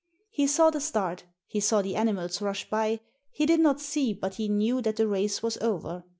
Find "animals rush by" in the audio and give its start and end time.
1.95-3.01